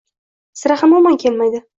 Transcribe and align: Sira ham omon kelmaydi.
Sira 0.61 0.77
ham 0.83 0.95
omon 1.01 1.19
kelmaydi. 1.25 1.63